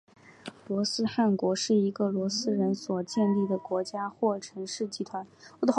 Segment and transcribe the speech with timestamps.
[0.67, 5.27] 罗斯汗国是一个由罗斯人所建立的国家或城市集团。